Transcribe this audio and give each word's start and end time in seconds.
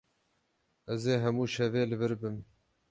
Ez 0.93 1.01
ê 1.13 1.15
hemû 1.23 1.45
şevê 1.53 1.83
li 1.89 1.95
vir 1.99 2.13
bim. 2.21 2.37